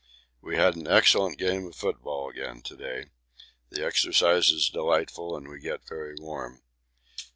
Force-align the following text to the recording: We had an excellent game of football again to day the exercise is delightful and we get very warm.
We 0.41 0.55
had 0.55 0.75
an 0.77 0.87
excellent 0.87 1.37
game 1.37 1.67
of 1.67 1.75
football 1.75 2.27
again 2.31 2.63
to 2.63 2.75
day 2.75 3.11
the 3.69 3.85
exercise 3.85 4.49
is 4.49 4.67
delightful 4.67 5.35
and 5.37 5.47
we 5.47 5.59
get 5.59 5.87
very 5.87 6.15
warm. 6.17 6.63